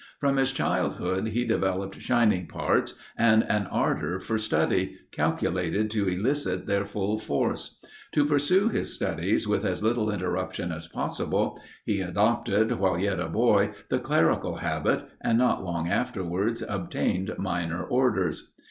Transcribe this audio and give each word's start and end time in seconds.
From 0.19 0.37
his 0.37 0.51
childhood 0.51 1.27
he 1.27 1.45
developed 1.45 2.01
shining 2.01 2.47
parts 2.47 2.95
and 3.15 3.43
an 3.43 3.67
ardor 3.67 4.17
for 4.17 4.39
study, 4.39 4.97
calculated 5.11 5.91
to 5.91 6.07
elicit 6.07 6.65
their 6.65 6.85
full 6.85 7.19
force. 7.19 7.77
To 8.13 8.25
pursue 8.25 8.69
his 8.69 8.91
studies 8.95 9.47
with 9.47 9.63
as 9.63 9.83
little 9.83 10.09
interruption 10.09 10.71
as 10.71 10.87
possible, 10.87 11.61
he 11.85 12.01
adopted, 12.01 12.71
while 12.79 12.97
yet 12.97 13.19
a 13.19 13.27
boy, 13.29 13.73
the 13.89 13.99
clerical 13.99 14.55
habit, 14.55 15.07
and 15.23 15.37
not 15.37 15.63
long 15.63 15.87
afterwards 15.87 16.63
obtained 16.67 17.35
minor 17.37 17.83
orders. 17.83 18.53